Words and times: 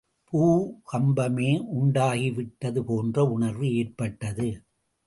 பூகம்பமே 0.33 1.51
உண்டாகிவிட்டது 1.81 2.81
போன்ற 2.83 3.25
உணர்வு 3.25 3.73
ஏற்பட்டது. 3.73 4.49